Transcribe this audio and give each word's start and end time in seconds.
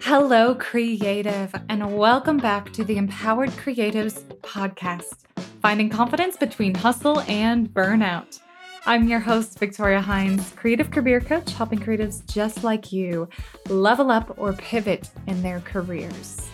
Hello, 0.00 0.54
creative, 0.54 1.54
and 1.68 1.98
welcome 1.98 2.38
back 2.38 2.72
to 2.72 2.84
the 2.84 2.96
Empowered 2.96 3.50
Creatives 3.50 4.22
podcast, 4.40 5.24
finding 5.60 5.88
confidence 5.88 6.36
between 6.36 6.74
hustle 6.74 7.20
and 7.22 7.68
burnout. 7.68 8.40
I'm 8.86 9.08
your 9.08 9.20
host, 9.20 9.58
Victoria 9.58 10.00
Hines, 10.00 10.52
creative 10.56 10.90
career 10.90 11.20
coach, 11.20 11.52
helping 11.52 11.80
creatives 11.80 12.24
just 12.32 12.62
like 12.62 12.92
you 12.92 13.28
level 13.68 14.10
up 14.10 14.34
or 14.38 14.52
pivot 14.52 15.10
in 15.26 15.42
their 15.42 15.60
careers. 15.60 16.48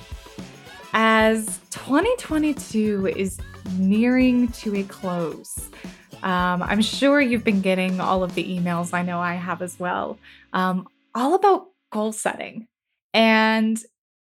As 0.92 1.60
2022 1.70 3.12
is 3.16 3.38
nearing 3.78 4.48
to 4.48 4.76
a 4.76 4.82
close, 4.82 5.70
um, 6.22 6.62
I'm 6.62 6.82
sure 6.82 7.20
you've 7.20 7.44
been 7.44 7.60
getting 7.60 8.00
all 8.00 8.24
of 8.24 8.34
the 8.34 8.44
emails. 8.44 8.92
I 8.92 9.02
know 9.02 9.20
I 9.20 9.34
have 9.34 9.62
as 9.62 9.78
well. 9.78 10.18
Um, 10.52 10.88
all 11.14 11.34
about 11.34 11.68
goal 11.92 12.12
setting. 12.12 12.66
And 13.14 13.78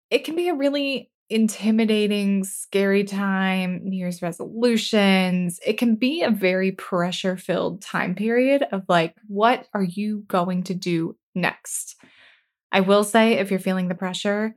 it 0.09 0.23
can 0.23 0.35
be 0.35 0.49
a 0.49 0.53
really 0.53 1.09
intimidating, 1.29 2.43
scary 2.43 3.03
time, 3.03 3.81
New 3.83 3.97
Year's 3.97 4.21
resolutions. 4.21 5.59
It 5.65 5.77
can 5.77 5.95
be 5.95 6.23
a 6.23 6.31
very 6.31 6.71
pressure 6.71 7.37
filled 7.37 7.81
time 7.81 8.15
period 8.15 8.63
of 8.71 8.83
like, 8.87 9.15
what 9.27 9.67
are 9.73 9.83
you 9.83 10.23
going 10.27 10.63
to 10.63 10.73
do 10.73 11.17
next? 11.35 11.95
I 12.71 12.81
will 12.81 13.03
say, 13.03 13.33
if 13.33 13.51
you're 13.51 13.59
feeling 13.59 13.87
the 13.87 13.95
pressure, 13.95 14.55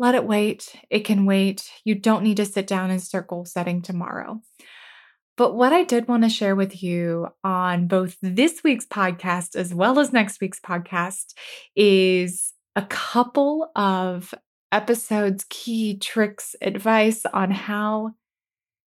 let 0.00 0.14
it 0.14 0.24
wait. 0.24 0.74
It 0.88 1.00
can 1.00 1.26
wait. 1.26 1.70
You 1.84 1.94
don't 1.94 2.24
need 2.24 2.38
to 2.38 2.46
sit 2.46 2.66
down 2.66 2.90
and 2.90 3.02
start 3.02 3.28
goal 3.28 3.44
setting 3.44 3.82
tomorrow. 3.82 4.40
But 5.36 5.54
what 5.54 5.74
I 5.74 5.84
did 5.84 6.08
want 6.08 6.22
to 6.22 6.30
share 6.30 6.56
with 6.56 6.82
you 6.82 7.28
on 7.44 7.86
both 7.86 8.16
this 8.22 8.62
week's 8.64 8.86
podcast 8.86 9.54
as 9.56 9.74
well 9.74 9.98
as 9.98 10.10
next 10.10 10.40
week's 10.40 10.58
podcast 10.58 11.34
is 11.76 12.54
a 12.74 12.82
couple 12.82 13.70
of 13.76 14.32
episodes, 14.72 15.44
key 15.50 15.98
tricks, 15.98 16.56
advice 16.62 17.26
on 17.34 17.50
how 17.50 18.12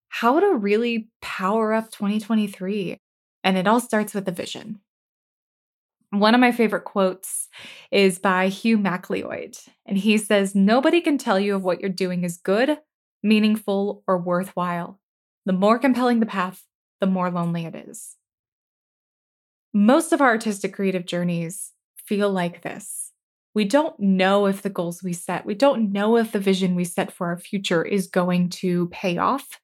how 0.09 0.41
to 0.41 0.55
really 0.55 1.07
power 1.21 1.73
up 1.73 1.89
2023. 1.91 2.97
And 3.45 3.57
it 3.57 3.65
all 3.65 3.79
starts 3.79 4.13
with 4.13 4.27
a 4.27 4.31
vision. 4.31 4.81
One 6.11 6.33
of 6.33 6.41
my 6.41 6.51
favorite 6.51 6.85
quotes 6.85 7.49
is 7.91 8.17
by 8.17 8.47
Hugh 8.47 8.77
MacLeod, 8.77 9.57
and 9.85 9.97
he 9.97 10.17
says, 10.17 10.55
Nobody 10.55 11.01
can 11.01 11.17
tell 11.17 11.39
you 11.39 11.57
if 11.57 11.63
what 11.63 11.81
you're 11.81 11.89
doing 11.89 12.23
is 12.23 12.37
good, 12.37 12.77
meaningful, 13.21 14.03
or 14.07 14.17
worthwhile. 14.17 15.01
The 15.45 15.53
more 15.53 15.79
compelling 15.79 16.19
the 16.19 16.25
path, 16.25 16.63
the 17.01 17.07
more 17.07 17.29
lonely 17.29 17.65
it 17.65 17.75
is. 17.75 18.15
Most 19.73 20.13
of 20.13 20.21
our 20.21 20.29
artistic 20.29 20.73
creative 20.73 21.05
journeys 21.05 21.73
feel 21.97 22.31
like 22.31 22.61
this. 22.61 23.11
We 23.53 23.65
don't 23.65 23.99
know 23.99 24.45
if 24.45 24.61
the 24.61 24.69
goals 24.69 25.03
we 25.03 25.13
set, 25.13 25.45
we 25.45 25.55
don't 25.55 25.91
know 25.91 26.15
if 26.15 26.31
the 26.31 26.39
vision 26.39 26.75
we 26.75 26.85
set 26.85 27.11
for 27.11 27.27
our 27.27 27.37
future 27.37 27.83
is 27.83 28.07
going 28.07 28.49
to 28.49 28.87
pay 28.89 29.17
off. 29.17 29.59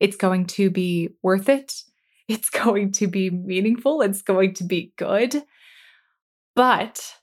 It's 0.00 0.16
going 0.16 0.46
to 0.46 0.70
be 0.70 1.10
worth 1.22 1.48
it. 1.48 1.82
It's 2.28 2.48
going 2.64 2.92
to 2.92 3.06
be 3.06 3.30
meaningful. 3.30 4.00
It's 4.00 4.22
going 4.22 4.54
to 4.54 4.64
be 4.64 4.92
good. 4.96 5.42
But 6.54 7.16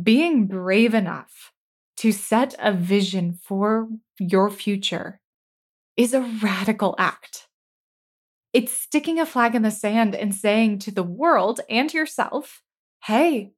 being 0.00 0.46
brave 0.46 0.94
enough 0.94 1.52
to 1.98 2.12
set 2.12 2.54
a 2.58 2.72
vision 2.72 3.38
for 3.42 3.88
your 4.18 4.50
future 4.50 5.20
is 5.96 6.14
a 6.14 6.20
radical 6.42 6.94
act. 6.98 7.48
It's 8.52 8.72
sticking 8.72 9.18
a 9.18 9.26
flag 9.26 9.54
in 9.54 9.62
the 9.62 9.70
sand 9.70 10.14
and 10.14 10.34
saying 10.34 10.78
to 10.80 10.90
the 10.90 11.02
world 11.02 11.60
and 11.68 11.92
yourself, 11.92 12.62
hey, 13.04 13.52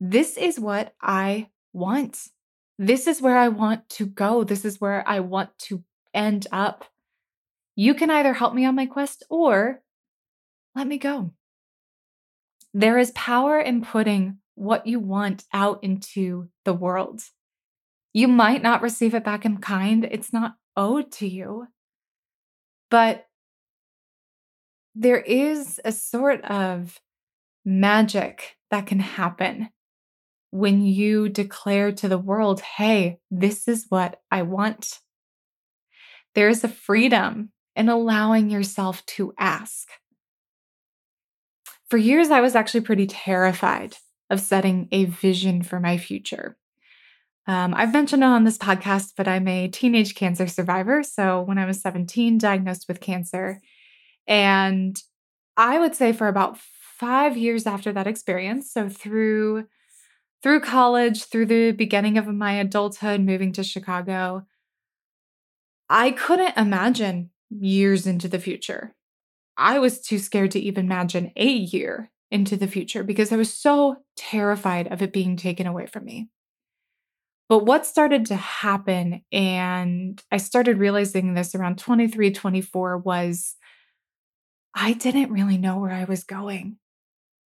this 0.00 0.36
is 0.36 0.60
what 0.60 0.94
I 1.00 1.48
want. 1.72 2.28
This 2.78 3.06
is 3.06 3.20
where 3.20 3.36
I 3.36 3.48
want 3.48 3.88
to 3.90 4.06
go. 4.06 4.44
This 4.44 4.64
is 4.64 4.80
where 4.80 5.06
I 5.08 5.20
want 5.20 5.58
to 5.60 5.82
end 6.14 6.46
up. 6.52 6.84
You 7.74 7.94
can 7.94 8.10
either 8.10 8.34
help 8.34 8.54
me 8.54 8.64
on 8.64 8.74
my 8.74 8.86
quest 8.86 9.24
or 9.28 9.82
let 10.74 10.86
me 10.86 10.98
go. 10.98 11.32
There 12.74 12.98
is 12.98 13.10
power 13.12 13.58
in 13.58 13.82
putting 13.82 14.38
what 14.58 14.86
you 14.86 14.98
want 14.98 15.44
out 15.52 15.82
into 15.82 16.48
the 16.64 16.74
world. 16.74 17.22
You 18.12 18.26
might 18.26 18.62
not 18.62 18.82
receive 18.82 19.14
it 19.14 19.24
back 19.24 19.44
in 19.44 19.58
kind, 19.58 20.06
it's 20.10 20.32
not 20.32 20.56
owed 20.76 21.12
to 21.12 21.28
you. 21.28 21.68
But 22.90 23.26
there 24.94 25.20
is 25.20 25.80
a 25.84 25.92
sort 25.92 26.44
of 26.44 26.98
magic 27.64 28.56
that 28.70 28.86
can 28.86 28.98
happen 28.98 29.70
when 30.50 30.82
you 30.82 31.28
declare 31.28 31.92
to 31.92 32.08
the 32.08 32.18
world, 32.18 32.60
hey, 32.60 33.20
this 33.30 33.68
is 33.68 33.86
what 33.90 34.20
I 34.30 34.42
want. 34.42 34.98
There 36.34 36.48
is 36.48 36.64
a 36.64 36.68
freedom 36.68 37.50
in 37.76 37.88
allowing 37.88 38.50
yourself 38.50 39.04
to 39.06 39.32
ask. 39.38 39.88
For 41.88 41.96
years, 41.96 42.30
I 42.30 42.40
was 42.40 42.56
actually 42.56 42.80
pretty 42.80 43.06
terrified 43.06 43.96
of 44.30 44.40
setting 44.40 44.88
a 44.92 45.06
vision 45.06 45.62
for 45.62 45.80
my 45.80 45.96
future. 45.96 46.56
Um, 47.46 47.72
I've 47.74 47.94
mentioned 47.94 48.22
on 48.22 48.44
this 48.44 48.58
podcast, 48.58 49.14
but 49.16 49.26
I'm 49.26 49.48
a 49.48 49.68
teenage 49.68 50.14
cancer 50.14 50.46
survivor. 50.46 51.02
So 51.02 51.40
when 51.40 51.56
I 51.56 51.64
was 51.64 51.80
17, 51.80 52.36
diagnosed 52.36 52.86
with 52.88 53.00
cancer. 53.00 53.62
And 54.26 55.00
I 55.56 55.78
would 55.78 55.94
say 55.94 56.12
for 56.12 56.28
about 56.28 56.58
five 56.58 57.38
years 57.38 57.66
after 57.66 57.90
that 57.92 58.06
experience, 58.06 58.70
so 58.70 58.88
through 58.88 59.66
through 60.40 60.60
college, 60.60 61.24
through 61.24 61.46
the 61.46 61.72
beginning 61.72 62.16
of 62.16 62.28
my 62.28 62.52
adulthood, 62.52 63.20
moving 63.20 63.52
to 63.52 63.64
Chicago, 63.64 64.46
I 65.88 66.12
couldn't 66.12 66.56
imagine 66.56 67.30
years 67.50 68.06
into 68.06 68.28
the 68.28 68.38
future. 68.38 68.94
I 69.56 69.80
was 69.80 70.00
too 70.00 70.18
scared 70.18 70.52
to 70.52 70.60
even 70.60 70.86
imagine 70.86 71.32
a 71.34 71.48
year 71.48 72.12
into 72.30 72.56
the 72.56 72.66
future 72.66 73.02
because 73.02 73.32
I 73.32 73.36
was 73.36 73.52
so 73.52 73.96
terrified 74.16 74.88
of 74.88 75.02
it 75.02 75.12
being 75.12 75.36
taken 75.36 75.66
away 75.66 75.86
from 75.86 76.04
me. 76.04 76.28
But 77.48 77.64
what 77.64 77.86
started 77.86 78.26
to 78.26 78.36
happen, 78.36 79.22
and 79.32 80.22
I 80.30 80.36
started 80.36 80.78
realizing 80.78 81.32
this 81.32 81.54
around 81.54 81.78
23, 81.78 82.30
24, 82.32 82.98
was 82.98 83.56
I 84.74 84.92
didn't 84.92 85.32
really 85.32 85.56
know 85.56 85.78
where 85.78 85.92
I 85.92 86.04
was 86.04 86.24
going 86.24 86.76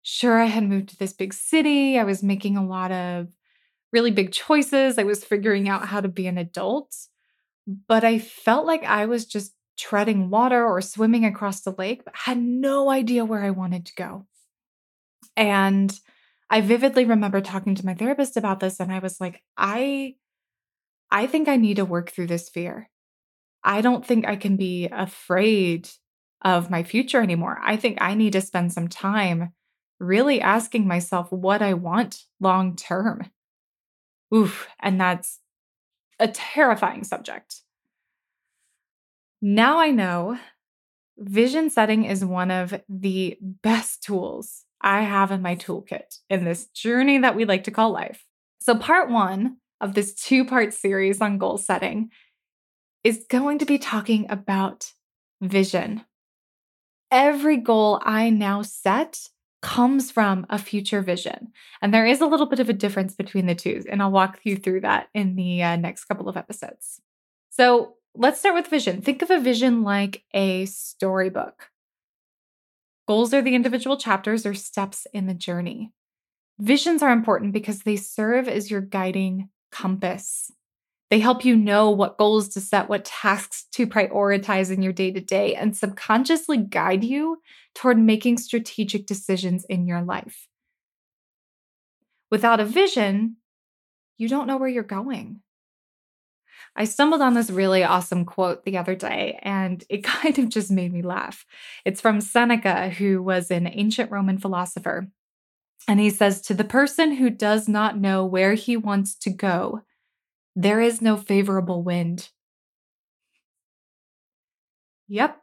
sure, 0.02 0.40
I 0.40 0.46
had 0.46 0.64
moved 0.68 0.90
to 0.90 0.96
this 0.96 1.12
big 1.12 1.32
city. 1.32 1.98
I 1.98 2.04
was 2.04 2.22
making 2.22 2.56
a 2.56 2.66
lot 2.66 2.92
of 2.92 3.28
really 3.92 4.10
big 4.10 4.32
choices. 4.32 4.98
I 4.98 5.04
was 5.04 5.24
figuring 5.24 5.68
out 5.68 5.86
how 5.86 6.00
to 6.00 6.08
be 6.08 6.26
an 6.26 6.38
adult, 6.38 6.94
but 7.88 8.04
I 8.04 8.18
felt 8.18 8.66
like 8.66 8.84
I 8.84 9.06
was 9.06 9.24
just 9.24 9.54
treading 9.78 10.28
water 10.30 10.64
or 10.64 10.80
swimming 10.80 11.24
across 11.24 11.62
the 11.62 11.74
lake, 11.76 12.04
but 12.04 12.14
had 12.16 12.38
no 12.38 12.90
idea 12.90 13.24
where 13.24 13.42
I 13.42 13.50
wanted 13.50 13.86
to 13.86 13.94
go. 13.94 14.26
And 15.36 15.98
I 16.50 16.60
vividly 16.60 17.04
remember 17.04 17.40
talking 17.40 17.74
to 17.76 17.86
my 17.86 17.94
therapist 17.94 18.36
about 18.36 18.60
this 18.60 18.80
and 18.80 18.92
I 18.92 18.98
was 18.98 19.20
like, 19.20 19.42
I 19.56 20.16
I 21.10 21.26
think 21.26 21.48
I 21.48 21.56
need 21.56 21.76
to 21.76 21.84
work 21.84 22.10
through 22.10 22.28
this 22.28 22.48
fear. 22.48 22.88
I 23.64 23.80
don't 23.80 24.04
think 24.04 24.26
I 24.26 24.36
can 24.36 24.56
be 24.56 24.88
afraid 24.90 25.88
of 26.42 26.70
my 26.70 26.82
future 26.82 27.20
anymore. 27.20 27.58
I 27.62 27.76
think 27.76 27.98
I 28.00 28.14
need 28.14 28.32
to 28.32 28.40
spend 28.40 28.72
some 28.72 28.88
time 28.88 29.52
really 30.00 30.40
asking 30.40 30.86
myself 30.86 31.30
what 31.30 31.62
I 31.62 31.74
want 31.74 32.24
long 32.40 32.74
term. 32.74 33.30
Oof, 34.34 34.66
and 34.80 35.00
that's 35.00 35.38
a 36.18 36.28
terrifying 36.28 37.04
subject. 37.04 37.62
Now 39.40 39.78
I 39.78 39.90
know 39.90 40.38
vision 41.18 41.70
setting 41.70 42.04
is 42.04 42.24
one 42.24 42.50
of 42.50 42.80
the 42.88 43.38
best 43.40 44.02
tools 44.02 44.64
I 44.82 45.02
have 45.02 45.30
in 45.30 45.42
my 45.42 45.56
toolkit 45.56 46.18
in 46.28 46.44
this 46.44 46.66
journey 46.66 47.18
that 47.18 47.36
we 47.36 47.44
like 47.44 47.64
to 47.64 47.70
call 47.70 47.92
life. 47.92 48.24
So, 48.60 48.76
part 48.76 49.10
one 49.10 49.58
of 49.80 49.94
this 49.94 50.14
two 50.14 50.44
part 50.44 50.72
series 50.74 51.20
on 51.20 51.38
goal 51.38 51.58
setting 51.58 52.10
is 53.04 53.26
going 53.28 53.58
to 53.58 53.66
be 53.66 53.78
talking 53.78 54.26
about 54.28 54.92
vision. 55.40 56.04
Every 57.10 57.56
goal 57.56 58.00
I 58.04 58.30
now 58.30 58.62
set 58.62 59.18
comes 59.60 60.10
from 60.10 60.44
a 60.50 60.58
future 60.58 61.02
vision. 61.02 61.52
And 61.80 61.94
there 61.94 62.06
is 62.06 62.20
a 62.20 62.26
little 62.26 62.46
bit 62.46 62.60
of 62.60 62.68
a 62.68 62.74
difference 62.74 63.14
between 63.14 63.46
the 63.46 63.54
two. 63.54 63.84
And 63.88 64.02
I'll 64.02 64.10
walk 64.10 64.40
you 64.44 64.56
through 64.56 64.80
that 64.80 65.08
in 65.14 65.36
the 65.36 65.62
uh, 65.62 65.76
next 65.76 66.04
couple 66.04 66.28
of 66.28 66.36
episodes. 66.36 67.00
So 67.50 67.94
let's 68.14 68.40
start 68.40 68.54
with 68.54 68.66
vision. 68.66 69.02
Think 69.02 69.22
of 69.22 69.30
a 69.30 69.40
vision 69.40 69.82
like 69.82 70.24
a 70.34 70.66
storybook. 70.66 71.68
Goals 73.08 73.34
are 73.34 73.42
the 73.42 73.54
individual 73.54 73.96
chapters 73.96 74.46
or 74.46 74.54
steps 74.54 75.06
in 75.12 75.26
the 75.26 75.34
journey. 75.34 75.92
Visions 76.58 77.02
are 77.02 77.10
important 77.10 77.52
because 77.52 77.80
they 77.80 77.96
serve 77.96 78.48
as 78.48 78.70
your 78.70 78.80
guiding 78.80 79.48
compass. 79.70 80.50
They 81.10 81.18
help 81.18 81.44
you 81.44 81.56
know 81.56 81.90
what 81.90 82.16
goals 82.16 82.48
to 82.50 82.60
set, 82.60 82.88
what 82.88 83.04
tasks 83.04 83.66
to 83.72 83.86
prioritize 83.86 84.70
in 84.70 84.80
your 84.80 84.92
day 84.92 85.10
to 85.10 85.20
day, 85.20 85.54
and 85.54 85.76
subconsciously 85.76 86.58
guide 86.58 87.04
you 87.04 87.42
toward 87.74 87.98
making 87.98 88.38
strategic 88.38 89.06
decisions 89.06 89.66
in 89.68 89.86
your 89.86 90.00
life. 90.02 90.48
Without 92.30 92.60
a 92.60 92.64
vision, 92.64 93.36
you 94.16 94.28
don't 94.28 94.46
know 94.46 94.56
where 94.56 94.68
you're 94.68 94.82
going. 94.82 95.40
I 96.74 96.84
stumbled 96.84 97.20
on 97.20 97.34
this 97.34 97.50
really 97.50 97.84
awesome 97.84 98.24
quote 98.24 98.64
the 98.64 98.78
other 98.78 98.94
day, 98.94 99.38
and 99.42 99.84
it 99.88 100.04
kind 100.04 100.38
of 100.38 100.48
just 100.48 100.70
made 100.70 100.92
me 100.92 101.02
laugh. 101.02 101.44
It's 101.84 102.00
from 102.00 102.20
Seneca, 102.20 102.90
who 102.90 103.22
was 103.22 103.50
an 103.50 103.66
ancient 103.66 104.10
Roman 104.10 104.38
philosopher. 104.38 105.08
And 105.88 106.00
he 106.00 106.10
says, 106.10 106.40
To 106.42 106.54
the 106.54 106.64
person 106.64 107.16
who 107.16 107.28
does 107.28 107.68
not 107.68 107.98
know 107.98 108.24
where 108.24 108.54
he 108.54 108.76
wants 108.76 109.14
to 109.16 109.30
go, 109.30 109.82
there 110.54 110.80
is 110.80 111.02
no 111.02 111.16
favorable 111.16 111.82
wind. 111.82 112.30
Yep. 115.08 115.38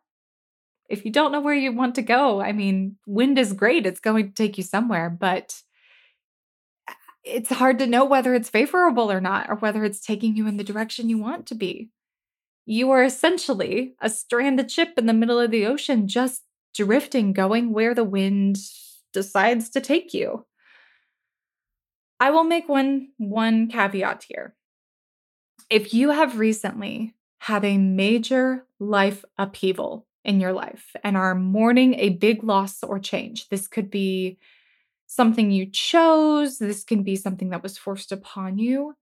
If 0.88 1.06
you 1.06 1.12
don't 1.12 1.31
know 1.31 1.42
where 1.42 1.54
you 1.54 1.72
want 1.72 1.96
to 1.96 2.02
go, 2.02 2.42
I 2.42 2.52
mean, 2.52 2.98
wind 3.06 3.38
is 3.38 3.54
great. 3.54 3.86
It's 3.86 4.00
going 4.00 4.28
to 4.28 4.34
take 4.34 4.58
you 4.58 4.64
somewhere, 4.64 5.10
but 5.10 5.62
it's 7.30 7.50
hard 7.50 7.80
to 7.80 7.88
know 7.88 8.06
whether 8.06 8.34
it's 8.34 8.50
favorable 8.50 9.12
or 9.12 9.22
not, 9.22 9.50
or 9.50 9.56
whether 9.56 9.84
it's 9.84 10.02
taking 10.02 10.36
you 10.36 10.48
in 10.48 10.58
the 10.58 10.64
direction 10.64 11.10
you 11.10 11.18
want 11.18 11.46
to 11.48 11.56
be. 11.56 11.90
You 12.66 12.92
are 12.92 13.04
essentially 13.04 13.96
a 14.02 14.10
stranded 14.10 14.70
ship 14.70 14.94
in 14.98 15.06
the 15.06 15.14
middle 15.14 15.40
of 15.40 15.52
the 15.52 15.66
ocean, 15.66 16.08
just 16.08 16.44
drifting, 16.76 17.34
going 17.34 17.74
where 17.74 17.96
the 17.96 18.04
wind 18.04 18.58
decides 19.14 19.70
to 19.70 19.81
take 19.81 20.14
you. 20.14 20.46
I 22.20 22.31
will 22.31 22.44
make 22.44 22.68
one 22.68 23.10
one 23.18 23.70
caveat 23.70 24.26
here. 24.28 24.56
If 25.70 25.94
you 25.94 26.10
have 26.12 26.40
recently 26.40 27.16
had 27.40 27.64
a 27.64 27.78
major 27.78 28.66
life 28.80 29.24
upheaval 29.38 30.06
in 30.26 30.40
your 30.40 30.52
life 30.52 30.96
and 31.04 31.16
are 31.16 31.34
mourning 31.36 31.96
a 31.96 32.10
big 32.10 32.44
loss 32.44 32.84
or 32.84 33.00
change, 33.00 33.50
this 33.50 33.68
could 33.68 33.90
be 33.90 34.38
something 35.10 35.50
you 35.50 35.66
chose, 35.66 36.60
this 36.60 36.84
can 36.84 37.02
be 37.02 37.16
something 37.16 37.50
that 37.50 37.64
was 37.64 37.80
forced 37.80 38.12
upon 38.12 38.60
you. 38.60 38.94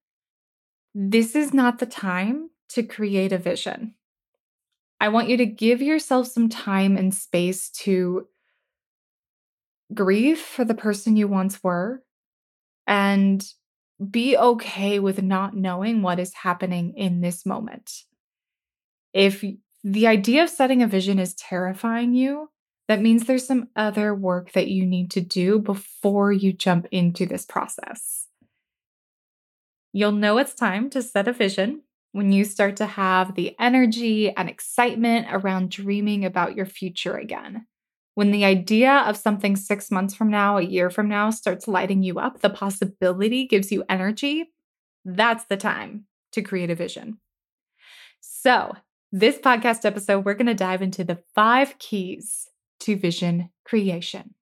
This 0.95 1.35
is 1.35 1.53
not 1.53 1.79
the 1.79 1.85
time 1.85 2.49
to 2.69 2.81
create 2.81 3.33
a 3.33 3.37
vision. 3.37 3.93
I 5.01 5.09
want 5.09 5.27
you 5.27 5.35
to 5.35 5.45
give 5.45 5.81
yourself 5.81 6.27
some 6.27 6.47
time 6.47 6.95
and 6.95 7.13
space 7.13 7.69
to 7.81 8.27
grieve 9.93 10.39
for 10.39 10.63
the 10.63 10.73
person 10.73 11.17
you 11.17 11.27
once 11.27 11.61
were 11.61 12.01
and 12.87 13.45
be 14.09 14.37
okay 14.37 14.99
with 14.99 15.21
not 15.21 15.57
knowing 15.57 16.01
what 16.01 16.19
is 16.19 16.33
happening 16.33 16.93
in 16.95 17.19
this 17.19 17.45
moment. 17.45 17.91
If 19.11 19.43
the 19.83 20.07
idea 20.07 20.43
of 20.43 20.49
setting 20.49 20.81
a 20.81 20.87
vision 20.87 21.19
is 21.19 21.33
terrifying 21.33 22.13
you, 22.13 22.49
that 22.87 23.01
means 23.01 23.25
there's 23.25 23.45
some 23.45 23.67
other 23.75 24.15
work 24.15 24.53
that 24.53 24.67
you 24.67 24.85
need 24.85 25.11
to 25.11 25.21
do 25.21 25.59
before 25.59 26.31
you 26.31 26.53
jump 26.53 26.87
into 26.91 27.25
this 27.25 27.45
process. 27.45 28.27
You'll 29.91 30.13
know 30.13 30.37
it's 30.37 30.53
time 30.53 30.89
to 30.91 31.01
set 31.01 31.27
a 31.27 31.33
vision 31.33 31.81
when 32.13 32.31
you 32.31 32.45
start 32.45 32.77
to 32.77 32.85
have 32.85 33.35
the 33.35 33.55
energy 33.59 34.33
and 34.35 34.49
excitement 34.49 35.27
around 35.29 35.71
dreaming 35.71 36.23
about 36.23 36.55
your 36.55 36.65
future 36.65 37.17
again. 37.17 37.65
When 38.15 38.31
the 38.31 38.45
idea 38.45 38.91
of 38.91 39.17
something 39.17 39.55
six 39.55 39.91
months 39.91 40.15
from 40.15 40.31
now, 40.31 40.57
a 40.57 40.63
year 40.63 40.89
from 40.89 41.07
now 41.07 41.29
starts 41.29 41.67
lighting 41.67 42.03
you 42.03 42.19
up, 42.19 42.41
the 42.41 42.49
possibility 42.49 43.45
gives 43.45 43.71
you 43.71 43.83
energy, 43.89 44.51
that's 45.05 45.45
the 45.45 45.57
time 45.57 46.05
to 46.31 46.41
create 46.41 46.71
a 46.71 46.75
vision. 46.75 47.19
So, 48.19 48.75
this 49.11 49.37
podcast 49.37 49.85
episode, 49.85 50.25
we're 50.25 50.33
going 50.33 50.47
to 50.47 50.53
dive 50.53 50.81
into 50.81 51.03
the 51.03 51.19
five 51.35 51.77
keys 51.79 52.47
to 52.81 52.95
vision 52.95 53.49
creation. 53.63 54.33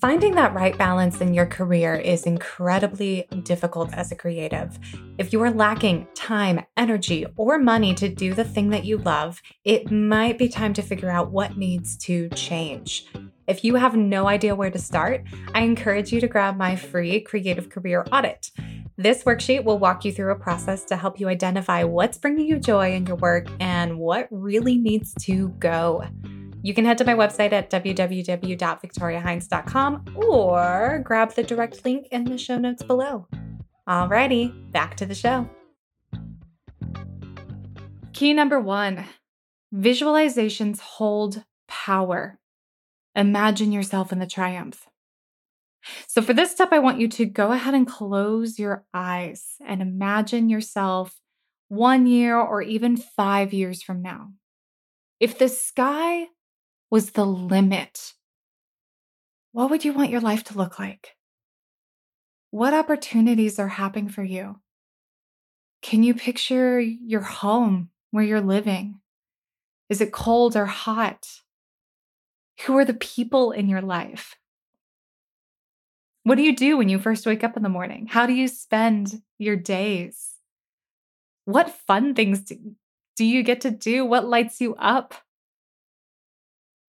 Finding 0.00 0.34
that 0.36 0.54
right 0.54 0.78
balance 0.78 1.20
in 1.20 1.34
your 1.34 1.44
career 1.44 1.94
is 1.94 2.24
incredibly 2.24 3.26
difficult 3.42 3.92
as 3.92 4.10
a 4.10 4.16
creative. 4.16 4.78
If 5.18 5.30
you 5.30 5.42
are 5.42 5.50
lacking 5.50 6.08
time, 6.14 6.64
energy, 6.74 7.26
or 7.36 7.58
money 7.58 7.92
to 7.96 8.08
do 8.08 8.32
the 8.32 8.44
thing 8.44 8.70
that 8.70 8.86
you 8.86 8.96
love, 8.96 9.42
it 9.62 9.90
might 9.90 10.38
be 10.38 10.48
time 10.48 10.72
to 10.72 10.82
figure 10.82 11.10
out 11.10 11.32
what 11.32 11.58
needs 11.58 11.98
to 11.98 12.30
change. 12.30 13.08
If 13.46 13.62
you 13.62 13.74
have 13.74 13.94
no 13.94 14.26
idea 14.26 14.54
where 14.54 14.70
to 14.70 14.78
start, 14.78 15.24
I 15.54 15.62
encourage 15.62 16.14
you 16.14 16.20
to 16.22 16.28
grab 16.28 16.56
my 16.56 16.76
free 16.76 17.20
creative 17.20 17.68
career 17.68 18.06
audit. 18.10 18.52
This 19.00 19.24
worksheet 19.24 19.64
will 19.64 19.78
walk 19.78 20.04
you 20.04 20.12
through 20.12 20.30
a 20.30 20.38
process 20.38 20.84
to 20.84 20.94
help 20.94 21.18
you 21.18 21.30
identify 21.30 21.84
what's 21.84 22.18
bringing 22.18 22.46
you 22.46 22.58
joy 22.58 22.92
in 22.92 23.06
your 23.06 23.16
work 23.16 23.46
and 23.58 23.98
what 23.98 24.28
really 24.30 24.76
needs 24.76 25.14
to 25.22 25.48
go. 25.58 26.04
You 26.60 26.74
can 26.74 26.84
head 26.84 26.98
to 26.98 27.06
my 27.06 27.14
website 27.14 27.52
at 27.52 27.70
www.victoriahines.com 27.70 30.04
or 30.16 31.00
grab 31.02 31.32
the 31.32 31.42
direct 31.42 31.82
link 31.82 32.08
in 32.10 32.24
the 32.24 32.36
show 32.36 32.58
notes 32.58 32.82
below. 32.82 33.26
Alrighty, 33.88 34.70
back 34.70 34.98
to 34.98 35.06
the 35.06 35.14
show. 35.14 35.48
Key 38.12 38.34
number 38.34 38.60
one 38.60 39.06
visualizations 39.74 40.80
hold 40.80 41.44
power. 41.68 42.38
Imagine 43.16 43.72
yourself 43.72 44.12
in 44.12 44.18
the 44.18 44.26
triumph. 44.26 44.90
So, 46.06 46.22
for 46.22 46.32
this 46.32 46.52
step, 46.52 46.70
I 46.72 46.78
want 46.78 47.00
you 47.00 47.08
to 47.08 47.24
go 47.24 47.52
ahead 47.52 47.74
and 47.74 47.86
close 47.86 48.58
your 48.58 48.84
eyes 48.92 49.54
and 49.64 49.80
imagine 49.80 50.48
yourself 50.48 51.18
one 51.68 52.06
year 52.06 52.36
or 52.36 52.62
even 52.62 52.96
five 52.96 53.52
years 53.52 53.82
from 53.82 54.02
now. 54.02 54.32
If 55.20 55.38
the 55.38 55.48
sky 55.48 56.26
was 56.90 57.12
the 57.12 57.24
limit, 57.24 58.14
what 59.52 59.70
would 59.70 59.84
you 59.84 59.92
want 59.92 60.10
your 60.10 60.20
life 60.20 60.44
to 60.44 60.56
look 60.56 60.78
like? 60.78 61.16
What 62.50 62.74
opportunities 62.74 63.58
are 63.58 63.68
happening 63.68 64.08
for 64.08 64.24
you? 64.24 64.60
Can 65.82 66.02
you 66.02 66.14
picture 66.14 66.80
your 66.80 67.22
home 67.22 67.90
where 68.10 68.24
you're 68.24 68.40
living? 68.40 69.00
Is 69.88 70.00
it 70.00 70.12
cold 70.12 70.56
or 70.56 70.66
hot? 70.66 71.26
Who 72.62 72.76
are 72.76 72.84
the 72.84 72.94
people 72.94 73.52
in 73.52 73.68
your 73.68 73.80
life? 73.80 74.36
What 76.30 76.36
do 76.36 76.44
you 76.44 76.54
do 76.54 76.76
when 76.76 76.88
you 76.88 77.00
first 77.00 77.26
wake 77.26 77.42
up 77.42 77.56
in 77.56 77.64
the 77.64 77.68
morning? 77.68 78.06
How 78.06 78.24
do 78.24 78.32
you 78.32 78.46
spend 78.46 79.20
your 79.40 79.56
days? 79.56 80.34
What 81.44 81.74
fun 81.88 82.14
things 82.14 82.42
do, 82.42 82.54
you 83.24 83.42
get 83.42 83.62
to 83.62 83.72
do? 83.72 84.04
What 84.04 84.28
lights 84.28 84.60
you 84.60 84.76
up? 84.76 85.12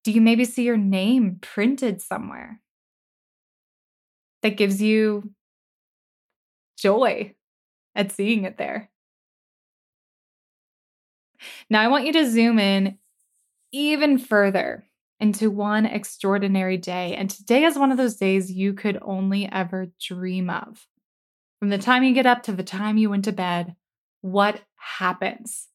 Do 0.03 0.11
you 0.11 0.21
maybe 0.21 0.45
see 0.45 0.61
your 0.61 0.77
name 0.77 1.39
printed 1.41 2.03
somewhere 2.03 2.61
that 4.43 4.57
gives 4.57 4.79
you 4.79 5.31
joy 6.77 7.33
at 7.95 8.11
seeing 8.11 8.43
it 8.43 8.59
there? 8.59 8.91
Now, 11.67 11.81
I 11.81 11.87
want 11.87 12.05
you 12.05 12.13
to 12.13 12.29
zoom 12.29 12.59
in 12.59 12.99
even 13.71 14.19
further 14.19 14.85
into 15.21 15.49
one 15.49 15.85
extraordinary 15.85 16.77
day. 16.77 17.15
And 17.15 17.29
today 17.29 17.63
is 17.63 17.77
one 17.77 17.91
of 17.91 17.97
those 17.97 18.17
days 18.17 18.51
you 18.51 18.73
could 18.73 18.97
only 19.01 19.47
ever 19.49 19.87
dream 20.01 20.49
of. 20.49 20.87
From 21.59 21.69
the 21.69 21.77
time 21.77 22.03
you 22.03 22.13
get 22.13 22.25
up 22.25 22.43
to 22.43 22.51
the 22.51 22.63
time 22.63 22.97
you 22.97 23.09
went 23.09 23.25
to 23.25 23.31
bed, 23.31 23.75
what 24.21 24.61
happens? 24.75 25.67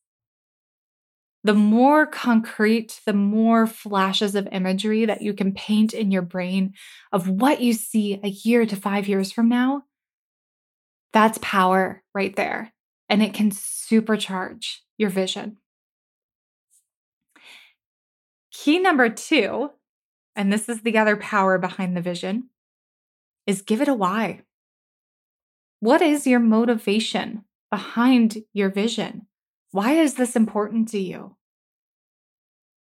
the 1.46 1.54
more 1.54 2.06
concrete, 2.06 3.00
the 3.06 3.12
more 3.12 3.68
flashes 3.68 4.34
of 4.34 4.48
imagery 4.50 5.04
that 5.04 5.22
you 5.22 5.32
can 5.32 5.52
paint 5.52 5.94
in 5.94 6.10
your 6.10 6.22
brain 6.22 6.74
of 7.12 7.28
what 7.28 7.60
you 7.60 7.72
see 7.72 8.18
a 8.24 8.28
year 8.28 8.66
to 8.66 8.74
five 8.74 9.06
years 9.06 9.30
from 9.30 9.48
now, 9.48 9.82
that's 11.12 11.38
power 11.40 12.02
right 12.12 12.34
there. 12.34 12.72
And 13.08 13.22
it 13.22 13.32
can 13.32 13.52
supercharge 13.52 14.78
your 14.98 15.08
vision. 15.08 15.58
Key 18.66 18.80
number 18.80 19.08
two, 19.08 19.70
and 20.34 20.52
this 20.52 20.68
is 20.68 20.80
the 20.80 20.98
other 20.98 21.16
power 21.16 21.56
behind 21.56 21.96
the 21.96 22.00
vision, 22.00 22.48
is 23.46 23.62
give 23.62 23.80
it 23.80 23.86
a 23.86 23.94
why. 23.94 24.40
What 25.78 26.02
is 26.02 26.26
your 26.26 26.40
motivation 26.40 27.44
behind 27.70 28.38
your 28.52 28.68
vision? 28.68 29.28
Why 29.70 29.92
is 29.92 30.14
this 30.14 30.34
important 30.34 30.88
to 30.88 30.98
you? 30.98 31.36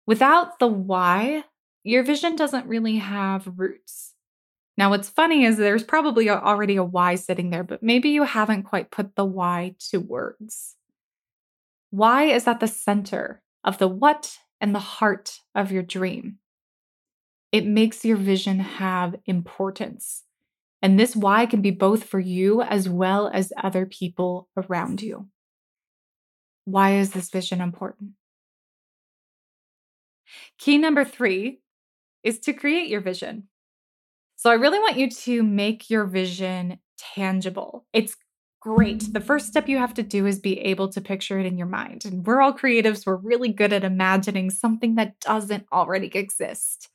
Without 0.06 0.60
the 0.60 0.68
why, 0.68 1.46
your 1.84 2.04
vision 2.04 2.36
doesn't 2.36 2.68
really 2.68 2.98
have 2.98 3.52
roots. 3.58 4.14
Now, 4.78 4.92
what's 4.92 5.10
funny 5.10 5.46
is 5.46 5.58
there's 5.58 5.84
probably 5.84 6.30
already 6.30 6.76
a 6.76 6.84
why 6.84 7.16
sitting 7.16 7.50
there, 7.50 7.64
but 7.64 7.82
maybe 7.82 8.10
you 8.10 8.22
haven't 8.22 8.66
quite 8.66 8.92
put 8.92 9.16
the 9.16 9.26
why 9.26 9.74
to 9.90 9.98
words. 10.00 10.76
Why 11.90 12.26
is 12.26 12.46
at 12.46 12.60
the 12.60 12.68
center 12.68 13.42
of 13.64 13.80
the 13.80 13.88
what 13.88 14.38
and 14.62 14.74
the 14.74 14.80
heart 14.80 15.40
of 15.56 15.72
your 15.72 15.84
dream. 15.84 16.38
It 17.52 17.66
makes 17.66 18.06
your 18.06 18.16
vision 18.16 18.60
have 18.60 19.16
importance. 19.26 20.24
And 20.82 21.00
this 21.00 21.16
why 21.16 21.46
can 21.46 21.62
be 21.62 21.72
both 21.72 22.06
for 22.06 22.20
you 22.20 22.62
as 22.62 22.88
well 22.88 23.30
as 23.34 23.52
other 23.62 23.86
people 23.86 24.48
around 24.56 25.02
you. 25.02 25.28
Why 26.66 26.96
is 26.96 27.12
this 27.12 27.30
vision 27.30 27.60
important? 27.60 28.12
Key 30.58 30.78
number 30.78 31.04
three 31.04 31.60
is 32.24 32.40
to 32.40 32.54
create 32.54 32.88
your 32.88 33.02
vision. 33.02 33.48
So 34.38 34.50
I 34.50 34.56
really 34.56 34.80
want 34.80 34.98
you 34.98 35.10
to 35.10 35.44
make 35.44 35.90
your 35.90 36.06
vision 36.06 36.80
tangible. 36.98 37.86
It's 37.94 38.16
great. 38.62 39.12
The 39.12 39.20
first 39.20 39.48
step 39.48 39.68
you 39.68 39.78
have 39.80 39.96
to 39.96 40.04
do 40.04 40.26
is 40.26 40.40
be 40.40 40.60
able 40.62 40.88
to 40.90 41.02
picture 41.02 41.40
it 41.40 41.46
in 41.46 41.58
your 41.58 41.68
mind. 41.68 42.06
And 42.06 42.26
we're 42.26 42.42
all 42.42 42.54
creatives, 42.54 43.06
we're 43.06 43.18
really 43.18 43.52
good 43.52 43.74
at 43.74 43.84
imagining 43.84 44.50
something 44.52 44.96
that 44.96 45.20
doesn't 45.20 45.66
already 45.74 46.08
exist. 46.16 46.90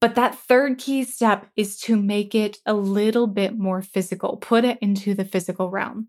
But 0.00 0.16
that 0.16 0.38
third 0.38 0.78
key 0.78 1.02
step 1.04 1.46
is 1.56 1.80
to 1.80 1.96
make 1.96 2.34
it 2.34 2.58
a 2.66 2.74
little 2.74 3.26
bit 3.26 3.58
more 3.58 3.80
physical, 3.80 4.36
put 4.36 4.64
it 4.64 4.78
into 4.82 5.14
the 5.14 5.24
physical 5.24 5.70
realm. 5.70 6.08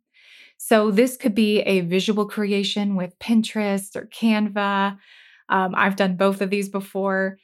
So, 0.57 0.91
this 0.91 1.17
could 1.17 1.33
be 1.35 1.61
a 1.61 1.81
visual 1.81 2.27
creation 2.27 2.95
with 2.95 3.17
Pinterest 3.19 3.95
or 3.95 4.07
Canva. 4.07 4.97
Um, 5.47 5.73
I've 5.75 5.95
done 5.95 6.17
both 6.17 6.41
of 6.41 6.49
these 6.49 6.69
before. 6.69 7.37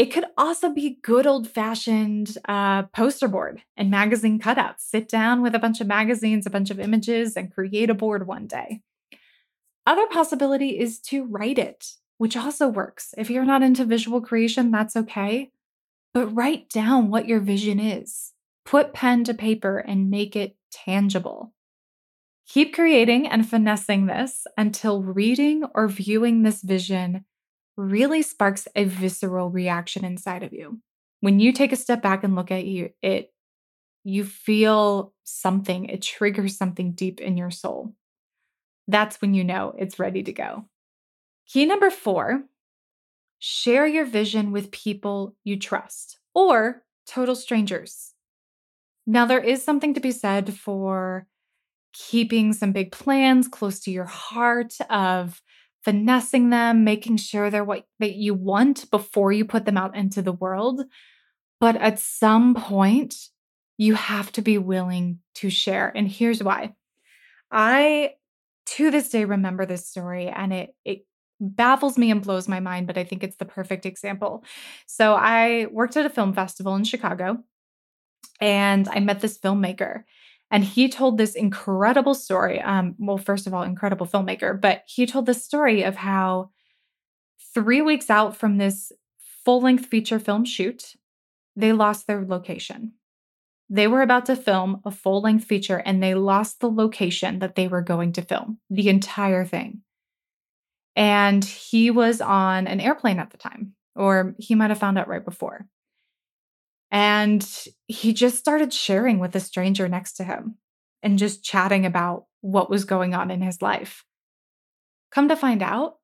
It 0.00 0.10
could 0.10 0.24
also 0.38 0.72
be 0.72 0.98
good 1.02 1.26
old 1.26 1.46
fashioned 1.46 2.38
uh, 2.48 2.84
poster 2.84 3.28
board 3.28 3.60
and 3.76 3.90
magazine 3.90 4.40
cutouts. 4.40 4.78
Sit 4.78 5.10
down 5.10 5.42
with 5.42 5.54
a 5.54 5.58
bunch 5.58 5.82
of 5.82 5.86
magazines, 5.86 6.46
a 6.46 6.50
bunch 6.50 6.70
of 6.70 6.80
images, 6.80 7.36
and 7.36 7.52
create 7.52 7.90
a 7.90 7.94
board 7.94 8.26
one 8.26 8.46
day. 8.46 8.80
Other 9.84 10.06
possibility 10.06 10.78
is 10.78 11.00
to 11.00 11.26
write 11.26 11.58
it, 11.58 11.96
which 12.16 12.34
also 12.34 12.66
works. 12.66 13.12
If 13.18 13.28
you're 13.28 13.44
not 13.44 13.62
into 13.62 13.84
visual 13.84 14.22
creation, 14.22 14.70
that's 14.70 14.96
okay. 14.96 15.50
But 16.14 16.34
write 16.34 16.70
down 16.70 17.10
what 17.10 17.28
your 17.28 17.40
vision 17.40 17.78
is. 17.78 18.32
Put 18.64 18.94
pen 18.94 19.22
to 19.24 19.34
paper 19.34 19.76
and 19.76 20.08
make 20.08 20.34
it 20.34 20.56
tangible. 20.72 21.52
Keep 22.48 22.74
creating 22.74 23.28
and 23.28 23.46
finessing 23.46 24.06
this 24.06 24.46
until 24.56 25.02
reading 25.02 25.64
or 25.74 25.88
viewing 25.88 26.42
this 26.42 26.62
vision 26.62 27.26
really 27.76 28.22
sparks 28.22 28.66
a 28.74 28.84
visceral 28.84 29.50
reaction 29.50 30.04
inside 30.04 30.42
of 30.42 30.52
you. 30.52 30.80
When 31.20 31.40
you 31.40 31.52
take 31.52 31.72
a 31.72 31.76
step 31.76 32.02
back 32.02 32.24
and 32.24 32.34
look 32.34 32.50
at 32.50 32.64
you, 32.64 32.90
it 33.02 33.32
you 34.02 34.24
feel 34.24 35.12
something, 35.24 35.86
it 35.86 36.02
triggers 36.02 36.56
something 36.56 36.92
deep 36.92 37.20
in 37.20 37.36
your 37.36 37.50
soul. 37.50 37.94
That's 38.88 39.20
when 39.20 39.34
you 39.34 39.44
know 39.44 39.74
it's 39.78 39.98
ready 39.98 40.22
to 40.22 40.32
go. 40.32 40.64
Key 41.46 41.66
number 41.66 41.90
4, 41.90 42.44
share 43.38 43.86
your 43.86 44.04
vision 44.06 44.52
with 44.52 44.70
people 44.70 45.36
you 45.44 45.58
trust 45.58 46.18
or 46.34 46.82
total 47.06 47.34
strangers. 47.34 48.14
Now 49.06 49.26
there 49.26 49.42
is 49.42 49.62
something 49.62 49.94
to 49.94 50.00
be 50.00 50.12
said 50.12 50.54
for 50.54 51.26
keeping 51.92 52.52
some 52.52 52.72
big 52.72 52.92
plans 52.92 53.48
close 53.48 53.80
to 53.80 53.90
your 53.90 54.04
heart 54.04 54.74
of 54.88 55.42
finessing 55.84 56.50
them, 56.50 56.84
making 56.84 57.16
sure 57.16 57.50
they're 57.50 57.64
what 57.64 57.86
that 57.98 58.14
you 58.14 58.34
want 58.34 58.90
before 58.90 59.32
you 59.32 59.44
put 59.44 59.64
them 59.64 59.76
out 59.76 59.96
into 59.96 60.22
the 60.22 60.32
world. 60.32 60.82
But 61.58 61.76
at 61.76 61.98
some 61.98 62.54
point, 62.54 63.14
you 63.78 63.94
have 63.94 64.30
to 64.32 64.42
be 64.42 64.58
willing 64.58 65.20
to 65.36 65.50
share. 65.50 65.90
And 65.94 66.06
here's 66.08 66.42
why. 66.42 66.74
I 67.50 68.12
to 68.66 68.90
this 68.90 69.08
day 69.08 69.24
remember 69.24 69.66
this 69.66 69.88
story 69.88 70.28
and 70.28 70.52
it 70.52 70.74
it 70.84 71.06
baffles 71.40 71.96
me 71.96 72.10
and 72.10 72.22
blows 72.22 72.46
my 72.46 72.60
mind, 72.60 72.86
but 72.86 72.98
I 72.98 73.04
think 73.04 73.24
it's 73.24 73.36
the 73.36 73.46
perfect 73.46 73.86
example. 73.86 74.44
So 74.86 75.14
I 75.14 75.66
worked 75.70 75.96
at 75.96 76.04
a 76.04 76.10
film 76.10 76.34
festival 76.34 76.74
in 76.74 76.84
Chicago 76.84 77.38
and 78.40 78.86
I 78.88 79.00
met 79.00 79.20
this 79.20 79.38
filmmaker 79.38 80.04
and 80.50 80.64
he 80.64 80.88
told 80.88 81.16
this 81.16 81.34
incredible 81.34 82.14
story. 82.14 82.60
Um, 82.60 82.96
well, 82.98 83.18
first 83.18 83.46
of 83.46 83.54
all, 83.54 83.62
incredible 83.62 84.06
filmmaker, 84.06 84.60
but 84.60 84.82
he 84.86 85.06
told 85.06 85.26
the 85.26 85.34
story 85.34 85.82
of 85.82 85.96
how 85.96 86.50
three 87.54 87.82
weeks 87.82 88.10
out 88.10 88.36
from 88.36 88.58
this 88.58 88.92
full 89.44 89.60
length 89.60 89.86
feature 89.86 90.18
film 90.18 90.44
shoot, 90.44 90.94
they 91.56 91.72
lost 91.72 92.06
their 92.06 92.24
location. 92.24 92.92
They 93.68 93.86
were 93.86 94.02
about 94.02 94.26
to 94.26 94.34
film 94.34 94.80
a 94.84 94.90
full 94.90 95.20
length 95.20 95.44
feature 95.44 95.76
and 95.78 96.02
they 96.02 96.14
lost 96.14 96.58
the 96.58 96.70
location 96.70 97.38
that 97.38 97.54
they 97.54 97.68
were 97.68 97.82
going 97.82 98.12
to 98.14 98.22
film, 98.22 98.58
the 98.68 98.88
entire 98.88 99.44
thing. 99.44 99.82
And 100.96 101.44
he 101.44 101.92
was 101.92 102.20
on 102.20 102.66
an 102.66 102.80
airplane 102.80 103.20
at 103.20 103.30
the 103.30 103.38
time, 103.38 103.74
or 103.94 104.34
he 104.38 104.56
might 104.56 104.70
have 104.70 104.78
found 104.78 104.98
out 104.98 105.06
right 105.06 105.24
before. 105.24 105.66
And 106.90 107.46
he 107.86 108.12
just 108.12 108.38
started 108.38 108.72
sharing 108.72 109.18
with 109.18 109.34
a 109.36 109.40
stranger 109.40 109.88
next 109.88 110.14
to 110.14 110.24
him 110.24 110.56
and 111.02 111.18
just 111.18 111.44
chatting 111.44 111.86
about 111.86 112.24
what 112.40 112.70
was 112.70 112.84
going 112.84 113.14
on 113.14 113.30
in 113.30 113.42
his 113.42 113.62
life. 113.62 114.04
Come 115.10 115.28
to 115.28 115.36
find 115.36 115.62
out, 115.62 115.96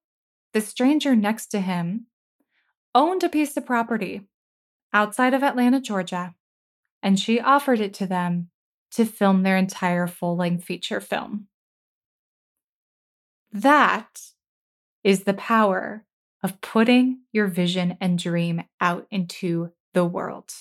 the 0.53 0.61
stranger 0.61 1.15
next 1.15 1.49
to 1.49 1.61
him 1.61 2.07
owned 2.95 3.25
a 3.25 3.29
piece 3.29 3.57
of 3.57 3.67
property 3.67 4.23
outside 4.93 5.35
of 5.35 5.43
Atlanta, 5.43 5.81
Georgia, 5.81 6.35
and 7.03 7.19
she 7.19 7.41
offered 7.41 7.81
it 7.81 7.93
to 7.95 8.07
them 8.07 8.51
to 8.93 9.05
film 9.05 9.43
their 9.43 9.57
entire 9.57 10.07
full 10.07 10.37
length 10.37 10.65
feature 10.65 11.01
film. 11.01 11.49
That 13.53 14.21
is 15.05 15.25
the 15.25 15.35
power 15.35 16.05
of 16.43 16.61
putting 16.61 17.21
your 17.33 17.49
vision 17.49 17.97
and 18.01 18.19
dream 18.19 18.63
out 18.81 19.07
into 19.11 19.73
the 19.95 20.05
world 20.05 20.53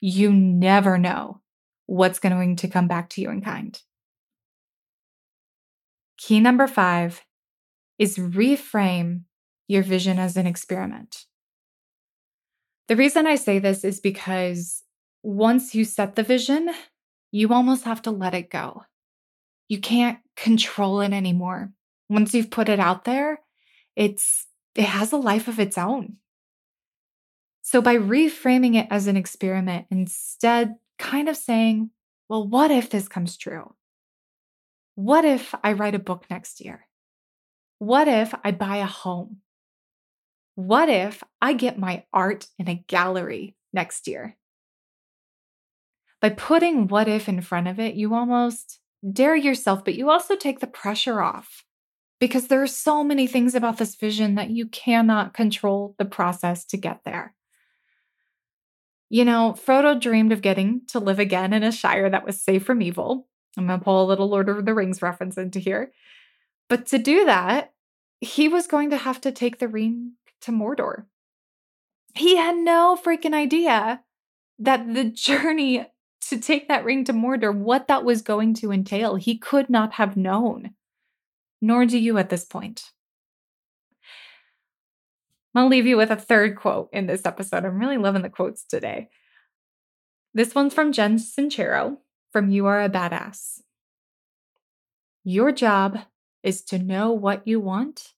you 0.00 0.32
never 0.32 0.98
know 0.98 1.40
what's 1.86 2.18
going 2.18 2.56
to 2.56 2.68
come 2.68 2.88
back 2.88 3.10
to 3.10 3.20
you 3.20 3.30
in 3.30 3.40
kind. 3.40 3.80
Key 6.18 6.40
number 6.40 6.66
five 6.66 7.22
is 7.98 8.18
reframe 8.18 9.22
your 9.66 9.82
vision 9.82 10.18
as 10.18 10.36
an 10.36 10.46
experiment. 10.46 11.24
The 12.88 12.96
reason 12.96 13.26
I 13.26 13.36
say 13.36 13.58
this 13.58 13.84
is 13.84 14.00
because 14.00 14.82
once 15.22 15.74
you 15.74 15.84
set 15.84 16.16
the 16.16 16.22
vision, 16.22 16.70
you 17.30 17.52
almost 17.52 17.84
have 17.84 18.02
to 18.02 18.10
let 18.10 18.34
it 18.34 18.50
go. 18.50 18.82
You 19.68 19.78
can't 19.80 20.18
control 20.36 21.00
it 21.00 21.12
anymore. 21.12 21.72
Once 22.08 22.34
you've 22.34 22.50
put 22.50 22.68
it 22.68 22.80
out 22.80 23.04
there, 23.04 23.40
it's 23.94 24.46
it 24.74 24.84
has 24.84 25.12
a 25.12 25.16
life 25.16 25.48
of 25.48 25.60
its 25.60 25.76
own. 25.76 26.16
So, 27.70 27.82
by 27.82 27.96
reframing 27.96 28.76
it 28.76 28.86
as 28.90 29.08
an 29.08 29.18
experiment, 29.18 29.88
instead, 29.90 30.76
kind 30.98 31.28
of 31.28 31.36
saying, 31.36 31.90
well, 32.26 32.48
what 32.48 32.70
if 32.70 32.88
this 32.88 33.08
comes 33.08 33.36
true? 33.36 33.74
What 34.94 35.26
if 35.26 35.54
I 35.62 35.74
write 35.74 35.94
a 35.94 35.98
book 35.98 36.24
next 36.30 36.64
year? 36.64 36.86
What 37.78 38.08
if 38.08 38.34
I 38.42 38.52
buy 38.52 38.78
a 38.78 38.86
home? 38.86 39.42
What 40.54 40.88
if 40.88 41.22
I 41.42 41.52
get 41.52 41.78
my 41.78 42.04
art 42.10 42.46
in 42.58 42.70
a 42.70 42.82
gallery 42.88 43.54
next 43.74 44.08
year? 44.08 44.38
By 46.22 46.30
putting 46.30 46.88
what 46.88 47.06
if 47.06 47.28
in 47.28 47.42
front 47.42 47.68
of 47.68 47.78
it, 47.78 47.96
you 47.96 48.14
almost 48.14 48.80
dare 49.12 49.36
yourself, 49.36 49.84
but 49.84 49.94
you 49.94 50.08
also 50.08 50.36
take 50.36 50.60
the 50.60 50.66
pressure 50.66 51.20
off 51.20 51.66
because 52.18 52.46
there 52.46 52.62
are 52.62 52.66
so 52.66 53.04
many 53.04 53.26
things 53.26 53.54
about 53.54 53.76
this 53.76 53.94
vision 53.94 54.36
that 54.36 54.48
you 54.48 54.68
cannot 54.68 55.34
control 55.34 55.94
the 55.98 56.06
process 56.06 56.64
to 56.64 56.78
get 56.78 57.00
there. 57.04 57.34
You 59.10 59.24
know, 59.24 59.56
Frodo 59.58 59.98
dreamed 59.98 60.32
of 60.32 60.42
getting 60.42 60.82
to 60.88 60.98
live 60.98 61.18
again 61.18 61.52
in 61.52 61.62
a 61.62 61.72
shire 61.72 62.10
that 62.10 62.26
was 62.26 62.40
safe 62.40 62.64
from 62.64 62.82
evil. 62.82 63.26
I'm 63.56 63.66
going 63.66 63.78
to 63.78 63.84
pull 63.84 64.04
a 64.04 64.06
little 64.06 64.28
Lord 64.28 64.48
of 64.48 64.64
the 64.64 64.74
Rings 64.74 65.00
reference 65.00 65.38
into 65.38 65.58
here. 65.58 65.92
But 66.68 66.86
to 66.86 66.98
do 66.98 67.24
that, 67.24 67.72
he 68.20 68.48
was 68.48 68.66
going 68.66 68.90
to 68.90 68.96
have 68.96 69.20
to 69.22 69.32
take 69.32 69.58
the 69.58 69.68
ring 69.68 70.12
to 70.42 70.52
Mordor. 70.52 71.06
He 72.14 72.36
had 72.36 72.56
no 72.56 72.98
freaking 73.02 73.34
idea 73.34 74.02
that 74.58 74.92
the 74.92 75.04
journey 75.10 75.86
to 76.28 76.38
take 76.38 76.68
that 76.68 76.84
ring 76.84 77.04
to 77.04 77.12
Mordor, 77.12 77.54
what 77.54 77.88
that 77.88 78.04
was 78.04 78.20
going 78.20 78.52
to 78.54 78.72
entail, 78.72 79.16
he 79.16 79.38
could 79.38 79.70
not 79.70 79.94
have 79.94 80.16
known. 80.16 80.74
Nor 81.62 81.86
do 81.86 81.98
you 81.98 82.18
at 82.18 82.28
this 82.28 82.44
point. 82.44 82.90
I'll 85.54 85.68
leave 85.68 85.86
you 85.86 85.96
with 85.96 86.10
a 86.10 86.16
third 86.16 86.56
quote 86.56 86.88
in 86.92 87.06
this 87.06 87.24
episode. 87.24 87.64
I'm 87.64 87.78
really 87.78 87.98
loving 87.98 88.22
the 88.22 88.30
quotes 88.30 88.64
today. 88.64 89.08
This 90.34 90.54
one's 90.54 90.74
from 90.74 90.92
Jen 90.92 91.18
Sincero 91.18 91.96
from 92.32 92.50
You 92.50 92.66
Are 92.66 92.82
a 92.82 92.88
Badass. 92.88 93.60
Your 95.24 95.50
job 95.50 95.98
is 96.42 96.62
to 96.64 96.78
know 96.78 97.12
what 97.12 97.46
you 97.46 97.60
want, 97.60 98.12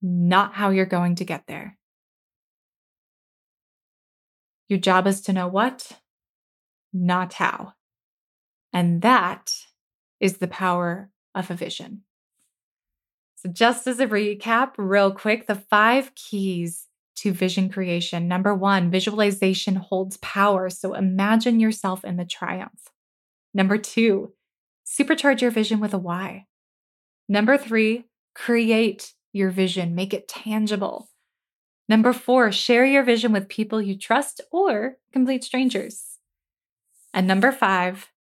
not 0.00 0.54
how 0.54 0.70
you're 0.70 0.86
going 0.86 1.16
to 1.16 1.24
get 1.24 1.46
there. 1.46 1.76
Your 4.68 4.78
job 4.78 5.06
is 5.06 5.20
to 5.22 5.32
know 5.32 5.48
what, 5.48 5.92
not 6.92 7.34
how. 7.34 7.74
And 8.72 9.02
that 9.02 9.52
is 10.20 10.38
the 10.38 10.48
power 10.48 11.10
of 11.34 11.50
a 11.50 11.54
vision. 11.54 12.02
So, 13.40 13.50
just 13.50 13.86
as 13.86 14.00
a 14.00 14.06
recap, 14.06 14.72
real 14.76 15.12
quick, 15.12 15.46
the 15.46 15.54
five 15.54 16.14
keys 16.14 16.88
to 17.18 17.32
vision 17.32 17.68
creation. 17.68 18.28
Number 18.28 18.54
one, 18.54 18.90
visualization 18.90 19.74
holds 19.74 20.18
power. 20.18 20.70
So 20.70 20.94
imagine 20.94 21.58
yourself 21.58 22.04
in 22.04 22.16
the 22.16 22.24
triumph. 22.24 22.90
Number 23.52 23.76
two, 23.76 24.34
supercharge 24.86 25.40
your 25.40 25.50
vision 25.50 25.80
with 25.80 25.92
a 25.92 25.98
why. 25.98 26.46
Number 27.28 27.58
three, 27.58 28.04
create 28.34 29.14
your 29.32 29.50
vision, 29.50 29.96
make 29.96 30.14
it 30.14 30.28
tangible. 30.28 31.08
Number 31.88 32.12
four, 32.12 32.52
share 32.52 32.84
your 32.84 33.02
vision 33.02 33.32
with 33.32 33.48
people 33.48 33.82
you 33.82 33.98
trust 33.98 34.40
or 34.52 34.98
complete 35.12 35.42
strangers. 35.42 36.18
And 37.12 37.26
number 37.26 37.50
five, 37.50 38.12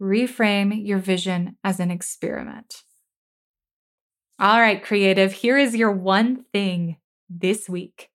reframe 0.00 0.84
your 0.84 0.98
vision 0.98 1.58
as 1.62 1.78
an 1.78 1.92
experiment. 1.92 2.82
All 4.42 4.60
right, 4.60 4.82
creative, 4.82 5.32
here 5.32 5.56
is 5.56 5.76
your 5.76 5.92
one 5.92 6.42
thing 6.52 6.96
this 7.30 7.68
week. 7.68 8.10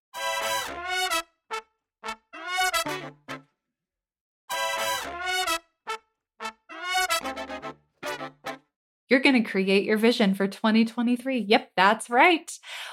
You're 9.07 9.21
going 9.21 9.41
to 9.41 9.49
create 9.49 9.85
your 9.85 9.95
vision 9.95 10.35
for 10.35 10.49
2023. 10.49 11.45
Yep, 11.47 11.71
that's 11.77 12.09
right. 12.09 12.51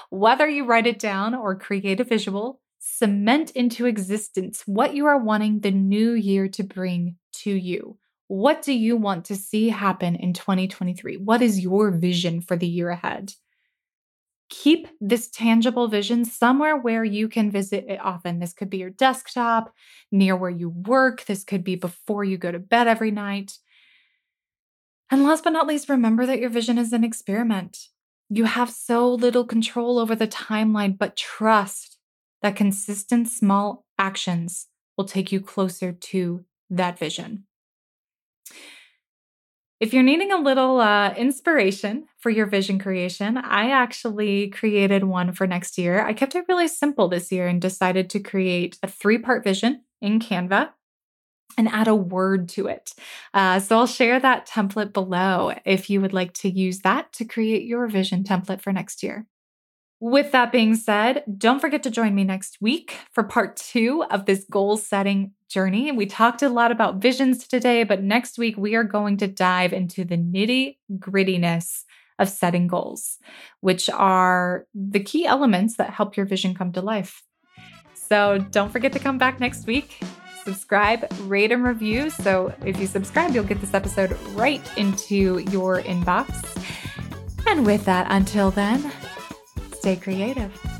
Whether 0.09 0.47
you 0.47 0.63
write 0.63 0.87
it 0.87 0.97
down 0.97 1.35
or 1.35 1.55
create 1.55 1.99
a 1.99 2.05
visual, 2.05 2.61
cement 2.79 3.51
into 3.51 3.85
existence 3.85 4.63
what 4.65 4.95
you 4.95 5.07
are 5.07 5.17
wanting 5.17 5.59
the 5.59 5.71
new 5.71 6.13
year 6.13 6.47
to 6.47 6.63
bring 6.63 7.17
to 7.33 7.51
you. 7.51 7.97
What 8.27 8.63
do 8.63 8.73
you 8.73 8.97
want 8.97 9.25
to 9.25 9.35
see 9.35 9.69
happen 9.69 10.15
in 10.15 10.33
2023? 10.33 11.17
What 11.17 11.41
is 11.41 11.59
your 11.59 11.91
vision 11.91 12.41
for 12.41 12.57
the 12.57 12.67
year 12.67 12.89
ahead? 12.89 13.33
Keep 14.49 14.87
this 14.99 15.29
tangible 15.29 15.87
vision 15.87 16.25
somewhere 16.25 16.77
where 16.77 17.03
you 17.03 17.27
can 17.27 17.51
visit 17.51 17.85
it 17.87 17.99
often. 18.01 18.39
This 18.39 18.53
could 18.53 18.69
be 18.69 18.77
your 18.77 18.89
desktop, 18.89 19.73
near 20.11 20.35
where 20.35 20.51
you 20.51 20.69
work. 20.69 21.25
This 21.25 21.43
could 21.43 21.63
be 21.63 21.75
before 21.75 22.23
you 22.23 22.37
go 22.37 22.51
to 22.51 22.59
bed 22.59 22.87
every 22.87 23.11
night. 23.11 23.53
And 25.11 25.23
last 25.23 25.43
but 25.43 25.53
not 25.53 25.67
least, 25.67 25.89
remember 25.89 26.25
that 26.25 26.39
your 26.39 26.49
vision 26.49 26.77
is 26.77 26.93
an 26.93 27.03
experiment. 27.03 27.77
You 28.29 28.45
have 28.45 28.71
so 28.71 29.13
little 29.13 29.45
control 29.45 29.99
over 29.99 30.15
the 30.15 30.27
timeline, 30.27 30.97
but 30.97 31.15
trust 31.15 31.99
that 32.41 32.55
consistent 32.55 33.27
small 33.27 33.85
actions 33.99 34.67
will 34.97 35.05
take 35.05 35.31
you 35.31 35.41
closer 35.41 35.91
to 35.91 36.45
that 36.69 36.97
vision. 36.97 37.45
If 39.81 39.93
you're 39.93 40.03
needing 40.03 40.31
a 40.31 40.37
little 40.37 40.79
uh, 40.79 41.13
inspiration 41.15 42.05
for 42.19 42.29
your 42.29 42.45
vision 42.45 42.79
creation, 42.79 43.37
I 43.37 43.71
actually 43.71 44.49
created 44.49 45.03
one 45.03 45.33
for 45.33 45.45
next 45.45 45.77
year. 45.77 46.05
I 46.05 46.13
kept 46.13 46.33
it 46.33 46.45
really 46.47 46.69
simple 46.69 47.09
this 47.09 47.31
year 47.31 47.47
and 47.47 47.61
decided 47.61 48.09
to 48.11 48.19
create 48.21 48.79
a 48.81 48.87
three 48.87 49.17
part 49.17 49.43
vision 49.43 49.83
in 50.01 50.19
Canva 50.19 50.69
and 51.57 51.67
add 51.69 51.87
a 51.87 51.95
word 51.95 52.49
to 52.49 52.67
it. 52.67 52.93
Uh, 53.33 53.59
so 53.59 53.77
I'll 53.77 53.87
share 53.87 54.19
that 54.19 54.47
template 54.47 54.93
below 54.93 55.53
if 55.65 55.89
you 55.89 56.01
would 56.01 56.13
like 56.13 56.33
to 56.35 56.49
use 56.49 56.79
that 56.79 57.11
to 57.13 57.25
create 57.25 57.63
your 57.63 57.87
vision 57.87 58.23
template 58.23 58.61
for 58.61 58.71
next 58.71 59.03
year. 59.03 59.25
With 60.05 60.33
that 60.33 60.51
being 60.51 60.75
said, 60.75 61.23
don't 61.35 61.59
forget 61.59 61.81
to 61.81 61.89
join 61.89 62.13
me 62.13 62.23
next 62.23 62.59
week 62.61 62.95
for 63.11 63.23
part 63.23 63.55
two 63.55 64.03
of 64.11 64.27
this 64.27 64.45
goal 64.51 64.77
setting 64.77 65.31
journey. 65.49 65.91
We 65.91 66.05
talked 66.05 66.43
a 66.43 66.49
lot 66.49 66.71
about 66.71 67.01
visions 67.01 67.47
today, 67.47 67.83
but 67.83 68.03
next 68.03 68.37
week 68.37 68.55
we 68.55 68.75
are 68.75 68.83
going 68.83 69.17
to 69.17 69.27
dive 69.27 69.73
into 69.73 70.05
the 70.05 70.15
nitty 70.15 70.77
grittiness 70.99 71.85
of 72.19 72.29
setting 72.29 72.67
goals, 72.67 73.17
which 73.61 73.89
are 73.89 74.67
the 74.75 74.99
key 74.99 75.25
elements 75.25 75.77
that 75.77 75.89
help 75.89 76.15
your 76.15 76.27
vision 76.27 76.53
come 76.53 76.71
to 76.73 76.81
life. 76.81 77.23
So 77.95 78.37
don't 78.51 78.71
forget 78.71 78.93
to 78.93 78.99
come 78.99 79.17
back 79.17 79.39
next 79.39 79.65
week 79.65 80.03
subscribe, 80.43 81.07
rate, 81.21 81.51
and 81.51 81.63
review. 81.63 82.11
So 82.11 82.53
if 82.63 82.79
you 82.79 82.85
subscribe, 82.85 83.33
you'll 83.33 83.43
get 83.45 83.59
this 83.59 83.73
episode 83.73 84.11
right 84.35 84.61
into 84.77 85.39
your 85.49 85.81
inbox. 85.81 86.45
And 87.47 87.65
with 87.65 87.85
that, 87.85 88.05
until 88.11 88.51
then, 88.51 88.91
stay 89.85 89.95
creative. 89.97 90.74